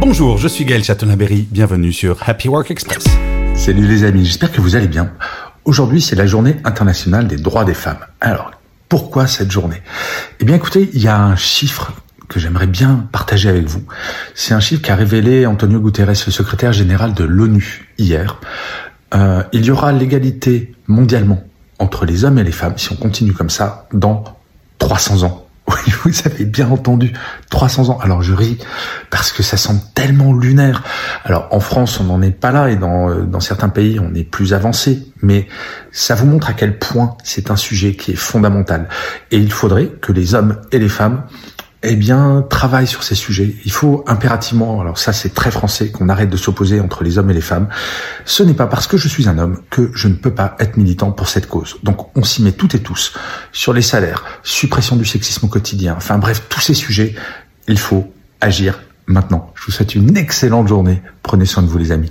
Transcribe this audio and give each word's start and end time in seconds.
Bonjour, 0.00 0.38
je 0.38 0.48
suis 0.48 0.64
Gaël 0.64 0.82
Chatonaberry, 0.82 1.46
bienvenue 1.50 1.92
sur 1.92 2.26
Happy 2.26 2.48
Work 2.48 2.70
Express. 2.70 3.04
Salut 3.54 3.86
les 3.86 4.02
amis, 4.04 4.24
j'espère 4.24 4.50
que 4.50 4.62
vous 4.62 4.74
allez 4.74 4.88
bien. 4.88 5.12
Aujourd'hui, 5.66 6.00
c'est 6.00 6.16
la 6.16 6.24
journée 6.24 6.56
internationale 6.64 7.28
des 7.28 7.36
droits 7.36 7.66
des 7.66 7.74
femmes. 7.74 7.98
Alors, 8.22 8.50
pourquoi 8.88 9.26
cette 9.26 9.50
journée? 9.50 9.82
Eh 10.40 10.46
bien 10.46 10.56
écoutez, 10.56 10.88
il 10.94 11.02
y 11.02 11.06
a 11.06 11.22
un 11.22 11.36
chiffre 11.36 11.92
que 12.28 12.40
j'aimerais 12.40 12.66
bien 12.66 13.08
partager 13.12 13.50
avec 13.50 13.66
vous. 13.66 13.82
C'est 14.34 14.54
un 14.54 14.60
chiffre 14.60 14.80
qu'a 14.80 14.94
révélé 14.94 15.44
Antonio 15.44 15.78
Guterres, 15.78 16.08
le 16.08 16.32
secrétaire 16.32 16.72
général 16.72 17.12
de 17.12 17.24
l'ONU, 17.24 17.92
hier. 17.98 18.40
Euh, 19.14 19.42
il 19.52 19.66
y 19.66 19.70
aura 19.70 19.92
l'égalité 19.92 20.72
mondialement 20.86 21.44
entre 21.78 22.06
les 22.06 22.24
hommes 22.24 22.38
et 22.38 22.44
les 22.44 22.52
femmes, 22.52 22.78
si 22.78 22.90
on 22.90 22.96
continue 22.96 23.34
comme 23.34 23.50
ça, 23.50 23.86
dans 23.92 24.24
300 24.78 25.24
ans. 25.24 25.46
Vous 26.04 26.12
avez 26.24 26.44
bien 26.44 26.70
entendu, 26.70 27.12
300 27.50 27.90
ans. 27.90 27.98
Alors 28.00 28.22
je 28.22 28.32
ris 28.32 28.58
parce 29.10 29.32
que 29.32 29.42
ça 29.42 29.56
semble 29.56 29.80
tellement 29.94 30.32
lunaire. 30.32 30.82
Alors 31.24 31.48
en 31.50 31.60
France, 31.60 32.00
on 32.00 32.04
n'en 32.04 32.22
est 32.22 32.30
pas 32.30 32.52
là 32.52 32.70
et 32.70 32.78
euh, 32.80 33.24
dans 33.24 33.40
certains 33.40 33.68
pays, 33.68 34.00
on 34.00 34.14
est 34.14 34.24
plus 34.24 34.54
avancé. 34.54 35.06
Mais 35.22 35.46
ça 35.92 36.14
vous 36.14 36.26
montre 36.26 36.48
à 36.48 36.52
quel 36.52 36.78
point 36.78 37.16
c'est 37.24 37.50
un 37.50 37.56
sujet 37.56 37.94
qui 37.94 38.12
est 38.12 38.16
fondamental. 38.16 38.88
Et 39.30 39.38
il 39.38 39.52
faudrait 39.52 39.88
que 40.00 40.12
les 40.12 40.34
hommes 40.34 40.56
et 40.72 40.78
les 40.78 40.88
femmes 40.88 41.24
eh 41.82 41.96
bien, 41.96 42.44
travaille 42.48 42.86
sur 42.86 43.02
ces 43.02 43.14
sujets. 43.14 43.56
Il 43.64 43.72
faut 43.72 44.04
impérativement, 44.06 44.80
alors 44.80 44.98
ça 44.98 45.12
c'est 45.12 45.32
très 45.34 45.50
français, 45.50 45.90
qu'on 45.90 46.08
arrête 46.08 46.28
de 46.28 46.36
s'opposer 46.36 46.80
entre 46.80 47.02
les 47.02 47.16
hommes 47.16 47.30
et 47.30 47.34
les 47.34 47.40
femmes. 47.40 47.68
Ce 48.24 48.42
n'est 48.42 48.54
pas 48.54 48.66
parce 48.66 48.86
que 48.86 48.96
je 48.96 49.08
suis 49.08 49.28
un 49.28 49.38
homme 49.38 49.60
que 49.70 49.90
je 49.94 50.08
ne 50.08 50.14
peux 50.14 50.34
pas 50.34 50.56
être 50.58 50.76
militant 50.76 51.12
pour 51.12 51.28
cette 51.28 51.46
cause. 51.46 51.78
Donc 51.82 52.14
on 52.16 52.22
s'y 52.22 52.42
met 52.42 52.52
toutes 52.52 52.74
et 52.74 52.80
tous 52.80 53.14
sur 53.52 53.72
les 53.72 53.82
salaires, 53.82 54.24
suppression 54.42 54.96
du 54.96 55.06
sexisme 55.06 55.46
au 55.46 55.48
quotidien, 55.48 55.94
enfin 55.96 56.18
bref, 56.18 56.42
tous 56.48 56.60
ces 56.60 56.74
sujets, 56.74 57.14
il 57.66 57.78
faut 57.78 58.12
agir 58.40 58.80
maintenant. 59.06 59.52
Je 59.54 59.66
vous 59.66 59.72
souhaite 59.72 59.94
une 59.94 60.16
excellente 60.16 60.68
journée. 60.68 61.02
Prenez 61.22 61.46
soin 61.46 61.62
de 61.62 61.68
vous 61.68 61.78
les 61.78 61.92
amis. 61.92 62.10